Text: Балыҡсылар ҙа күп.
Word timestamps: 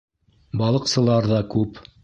Балыҡсылар 0.61 1.31
ҙа 1.35 1.45
күп. 1.57 1.83